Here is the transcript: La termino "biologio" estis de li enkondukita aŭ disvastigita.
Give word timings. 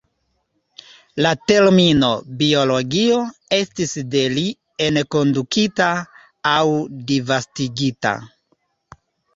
La 1.25 1.33
termino 1.51 2.09
"biologio" 2.39 3.19
estis 3.59 3.93
de 4.17 4.25
li 4.39 4.47
enkondukita 4.89 5.93
aŭ 6.57 6.65
disvastigita. 7.15 8.21